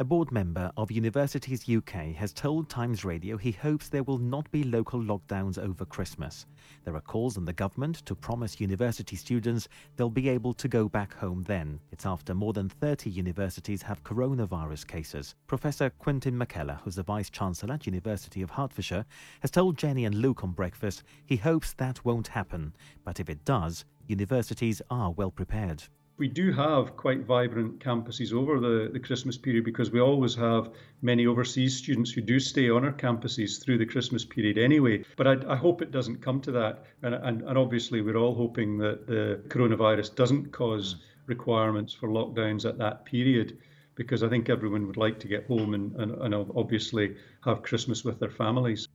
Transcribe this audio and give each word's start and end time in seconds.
A 0.00 0.04
board 0.04 0.30
member 0.30 0.70
of 0.76 0.92
Universities 0.92 1.68
UK 1.68 2.14
has 2.14 2.32
told 2.32 2.68
Times 2.68 3.04
Radio 3.04 3.36
he 3.36 3.50
hopes 3.50 3.88
there 3.88 4.04
will 4.04 4.18
not 4.18 4.48
be 4.52 4.62
local 4.62 5.00
lockdowns 5.00 5.58
over 5.58 5.84
Christmas. 5.84 6.46
There 6.84 6.94
are 6.94 7.00
calls 7.00 7.36
on 7.36 7.44
the 7.44 7.52
government 7.52 8.06
to 8.06 8.14
promise 8.14 8.60
university 8.60 9.16
students 9.16 9.68
they'll 9.96 10.08
be 10.08 10.28
able 10.28 10.52
to 10.54 10.68
go 10.68 10.88
back 10.88 11.14
home 11.14 11.42
then. 11.48 11.80
It's 11.90 12.06
after 12.06 12.32
more 12.32 12.52
than 12.52 12.68
30 12.68 13.10
universities 13.10 13.82
have 13.82 14.04
coronavirus 14.04 14.86
cases. 14.86 15.34
Professor 15.48 15.90
Quentin 15.90 16.38
McKellar, 16.38 16.80
who's 16.82 16.94
the 16.94 17.02
Vice 17.02 17.28
Chancellor 17.28 17.74
at 17.74 17.86
University 17.86 18.40
of 18.40 18.50
Hertfordshire, 18.50 19.04
has 19.40 19.50
told 19.50 19.76
Jenny 19.76 20.04
and 20.04 20.14
Luke 20.14 20.44
on 20.44 20.52
breakfast 20.52 21.02
he 21.26 21.34
hopes 21.34 21.72
that 21.72 22.04
won't 22.04 22.28
happen. 22.28 22.72
But 23.04 23.18
if 23.18 23.28
it 23.28 23.44
does, 23.44 23.84
universities 24.06 24.80
are 24.90 25.10
well 25.10 25.32
prepared 25.32 25.82
we 26.18 26.26
do 26.26 26.52
have 26.52 26.96
quite 26.96 27.24
vibrant 27.24 27.78
campuses 27.78 28.32
over 28.32 28.58
the, 28.58 28.90
the 28.92 28.98
Christmas 28.98 29.38
period 29.38 29.64
because 29.64 29.92
we 29.92 30.00
always 30.00 30.34
have 30.34 30.70
many 31.00 31.26
overseas 31.26 31.76
students 31.76 32.10
who 32.10 32.20
do 32.20 32.40
stay 32.40 32.68
on 32.68 32.84
our 32.84 32.92
campuses 32.92 33.62
through 33.62 33.78
the 33.78 33.86
Christmas 33.86 34.24
period 34.24 34.58
anyway. 34.58 35.04
But 35.16 35.28
I, 35.28 35.52
I 35.52 35.56
hope 35.56 35.80
it 35.80 35.92
doesn't 35.92 36.20
come 36.20 36.40
to 36.42 36.52
that. 36.52 36.84
And, 37.02 37.14
and, 37.14 37.42
and, 37.42 37.56
obviously, 37.56 38.02
we're 38.02 38.16
all 38.16 38.34
hoping 38.34 38.78
that 38.78 39.06
the 39.06 39.40
coronavirus 39.48 40.16
doesn't 40.16 40.50
cause 40.50 40.96
requirements 41.26 41.94
for 41.94 42.08
lockdowns 42.08 42.68
at 42.68 42.78
that 42.78 43.04
period 43.04 43.58
because 43.94 44.22
I 44.22 44.28
think 44.28 44.48
everyone 44.48 44.86
would 44.86 44.96
like 44.96 45.20
to 45.20 45.28
get 45.28 45.46
home 45.46 45.74
and, 45.74 45.94
and, 45.96 46.12
and 46.22 46.34
obviously 46.34 47.16
have 47.44 47.62
Christmas 47.62 48.04
with 48.04 48.18
their 48.18 48.30
families. 48.30 48.87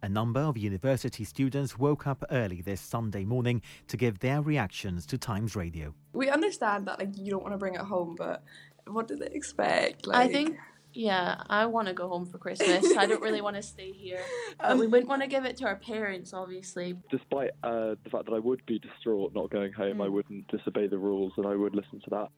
A 0.00 0.08
number 0.08 0.40
of 0.40 0.56
university 0.56 1.24
students 1.24 1.76
woke 1.76 2.06
up 2.06 2.24
early 2.30 2.60
this 2.60 2.80
Sunday 2.80 3.24
morning 3.24 3.62
to 3.88 3.96
give 3.96 4.20
their 4.20 4.40
reactions 4.40 5.04
to 5.06 5.18
Times 5.18 5.56
Radio. 5.56 5.92
We 6.12 6.30
understand 6.30 6.86
that 6.86 7.00
like 7.00 7.18
you 7.18 7.32
don't 7.32 7.42
want 7.42 7.54
to 7.54 7.58
bring 7.58 7.74
it 7.74 7.80
home, 7.80 8.14
but 8.16 8.44
what 8.86 9.08
do 9.08 9.16
they 9.16 9.26
expect? 9.26 10.06
Like... 10.06 10.16
I 10.16 10.32
think 10.32 10.56
yeah, 10.92 11.42
I 11.50 11.66
want 11.66 11.88
to 11.88 11.94
go 11.94 12.08
home 12.08 12.26
for 12.26 12.38
Christmas. 12.38 12.96
I 12.96 13.06
don't 13.06 13.20
really 13.20 13.40
want 13.40 13.56
to 13.56 13.62
stay 13.62 13.92
here. 13.92 14.20
But 14.58 14.72
um, 14.72 14.78
we 14.78 14.86
wouldn't 14.86 15.08
want 15.08 15.22
to 15.22 15.28
give 15.28 15.44
it 15.44 15.56
to 15.58 15.66
our 15.66 15.76
parents, 15.76 16.32
obviously. 16.32 16.96
Despite 17.10 17.50
uh, 17.62 17.94
the 18.02 18.10
fact 18.10 18.24
that 18.24 18.32
I 18.32 18.38
would 18.40 18.64
be 18.66 18.78
distraught 18.80 19.32
not 19.34 19.50
going 19.50 19.72
home, 19.72 19.98
mm. 19.98 20.04
I 20.04 20.08
wouldn't 20.08 20.48
disobey 20.48 20.88
the 20.88 20.98
rules 20.98 21.32
and 21.36 21.46
I 21.46 21.54
would 21.54 21.74
listen 21.74 22.00
to 22.00 22.10
that. 22.10 22.28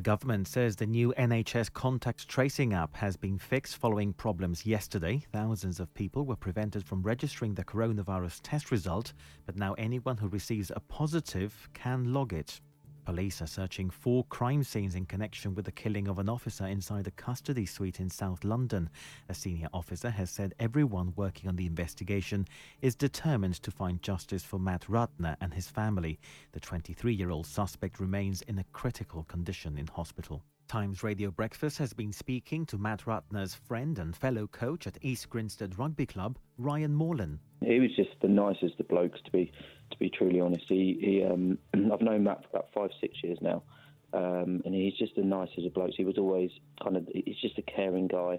The 0.00 0.04
government 0.04 0.48
says 0.48 0.76
the 0.76 0.86
new 0.86 1.12
NHS 1.18 1.74
contact 1.74 2.26
tracing 2.26 2.72
app 2.72 2.96
has 2.96 3.18
been 3.18 3.36
fixed 3.36 3.76
following 3.76 4.14
problems 4.14 4.64
yesterday. 4.64 5.26
Thousands 5.30 5.78
of 5.78 5.92
people 5.92 6.24
were 6.24 6.36
prevented 6.36 6.86
from 6.86 7.02
registering 7.02 7.52
the 7.52 7.64
coronavirus 7.64 8.40
test 8.42 8.70
result, 8.70 9.12
but 9.44 9.56
now 9.56 9.74
anyone 9.74 10.16
who 10.16 10.28
receives 10.28 10.72
a 10.74 10.80
positive 10.80 11.68
can 11.74 12.14
log 12.14 12.32
it. 12.32 12.62
Police 13.04 13.40
are 13.42 13.46
searching 13.46 13.90
four 13.90 14.24
crime 14.24 14.62
scenes 14.62 14.94
in 14.94 15.06
connection 15.06 15.54
with 15.54 15.64
the 15.64 15.72
killing 15.72 16.06
of 16.08 16.18
an 16.18 16.28
officer 16.28 16.66
inside 16.66 17.06
a 17.06 17.10
custody 17.12 17.66
suite 17.66 18.00
in 18.00 18.10
South 18.10 18.44
London. 18.44 18.90
A 19.28 19.34
senior 19.34 19.68
officer 19.72 20.10
has 20.10 20.30
said 20.30 20.54
everyone 20.58 21.12
working 21.16 21.48
on 21.48 21.56
the 21.56 21.66
investigation 21.66 22.46
is 22.82 22.94
determined 22.94 23.62
to 23.62 23.70
find 23.70 24.02
justice 24.02 24.44
for 24.44 24.58
Matt 24.58 24.82
Ratana 24.88 25.36
and 25.40 25.54
his 25.54 25.68
family. 25.68 26.20
The 26.52 26.60
23 26.60 27.14
year 27.14 27.30
old 27.30 27.46
suspect 27.46 28.00
remains 28.00 28.42
in 28.42 28.58
a 28.58 28.64
critical 28.72 29.24
condition 29.24 29.78
in 29.78 29.86
hospital. 29.86 30.42
Times 30.70 31.02
Radio 31.02 31.32
Breakfast 31.32 31.78
has 31.78 31.92
been 31.92 32.12
speaking 32.12 32.64
to 32.66 32.78
Matt 32.78 33.00
Ratana's 33.00 33.56
friend 33.56 33.98
and 33.98 34.14
fellow 34.14 34.46
coach 34.46 34.86
at 34.86 34.96
East 35.02 35.28
Grinstead 35.28 35.76
Rugby 35.76 36.06
Club, 36.06 36.38
Ryan 36.58 36.94
Morlan. 36.94 37.40
He 37.60 37.80
was 37.80 37.90
just 37.96 38.10
the 38.22 38.28
nicest 38.28 38.78
of 38.78 38.86
blokes, 38.86 39.18
to 39.24 39.32
be 39.32 39.50
to 39.90 39.98
be 39.98 40.08
truly 40.08 40.40
honest. 40.40 40.62
He, 40.68 40.96
he 41.00 41.24
um, 41.24 41.58
I've 41.92 42.00
known 42.00 42.22
Matt 42.22 42.42
for 42.42 42.50
about 42.50 42.68
five, 42.72 42.90
six 43.00 43.16
years 43.20 43.38
now, 43.42 43.64
um, 44.12 44.62
and 44.64 44.72
he's 44.72 44.96
just 44.96 45.16
the 45.16 45.24
nicest 45.24 45.66
of 45.66 45.74
blokes. 45.74 45.94
He 45.96 46.04
was 46.04 46.18
always 46.18 46.52
kind 46.80 46.96
of, 46.96 47.08
he's 47.12 47.40
just 47.42 47.58
a 47.58 47.62
caring 47.62 48.06
guy. 48.06 48.38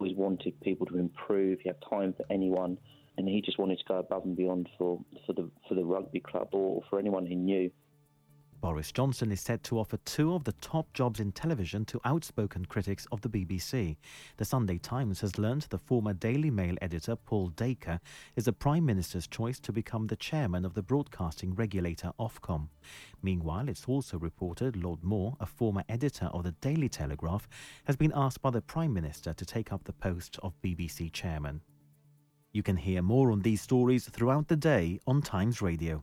Always 0.00 0.16
wanted 0.16 0.58
people 0.62 0.86
to 0.86 0.96
improve. 0.96 1.60
He 1.60 1.68
had 1.68 1.76
time 1.90 2.14
for 2.14 2.24
anyone, 2.30 2.78
and 3.18 3.28
he 3.28 3.42
just 3.42 3.58
wanted 3.58 3.76
to 3.80 3.84
go 3.86 3.98
above 3.98 4.24
and 4.24 4.34
beyond 4.34 4.70
for 4.78 5.04
for 5.26 5.34
the 5.34 5.50
for 5.68 5.74
the 5.74 5.84
rugby 5.84 6.20
club 6.20 6.48
or 6.52 6.82
for 6.88 6.98
anyone 6.98 7.26
he 7.26 7.34
knew. 7.34 7.70
Boris 8.60 8.90
Johnson 8.90 9.30
is 9.30 9.40
set 9.40 9.62
to 9.62 9.78
offer 9.78 9.98
two 9.98 10.34
of 10.34 10.42
the 10.42 10.52
top 10.54 10.92
jobs 10.92 11.20
in 11.20 11.30
television 11.30 11.84
to 11.84 12.00
outspoken 12.04 12.64
critics 12.64 13.06
of 13.12 13.20
the 13.20 13.28
BBC. 13.28 13.96
The 14.36 14.44
Sunday 14.44 14.78
Times 14.78 15.20
has 15.20 15.38
learnt 15.38 15.70
the 15.70 15.78
former 15.78 16.12
Daily 16.12 16.50
Mail 16.50 16.74
editor 16.82 17.14
Paul 17.14 17.50
Dacre 17.50 18.00
is 18.34 18.46
the 18.46 18.52
Prime 18.52 18.84
Minister's 18.84 19.28
choice 19.28 19.60
to 19.60 19.72
become 19.72 20.08
the 20.08 20.16
chairman 20.16 20.64
of 20.64 20.74
the 20.74 20.82
broadcasting 20.82 21.54
regulator 21.54 22.10
Ofcom. 22.18 22.68
Meanwhile, 23.22 23.68
it's 23.68 23.84
also 23.86 24.18
reported 24.18 24.76
Lord 24.76 25.04
Moore, 25.04 25.36
a 25.38 25.46
former 25.46 25.84
editor 25.88 26.26
of 26.26 26.42
the 26.42 26.52
Daily 26.60 26.88
Telegraph, 26.88 27.48
has 27.84 27.94
been 27.94 28.12
asked 28.14 28.42
by 28.42 28.50
the 28.50 28.60
Prime 28.60 28.92
Minister 28.92 29.32
to 29.34 29.44
take 29.44 29.72
up 29.72 29.84
the 29.84 29.92
post 29.92 30.36
of 30.42 30.60
BBC 30.62 31.12
chairman. 31.12 31.60
You 32.50 32.64
can 32.64 32.76
hear 32.76 33.02
more 33.02 33.30
on 33.30 33.42
these 33.42 33.62
stories 33.62 34.08
throughout 34.08 34.48
the 34.48 34.56
day 34.56 34.98
on 35.06 35.22
Times 35.22 35.62
Radio. 35.62 36.02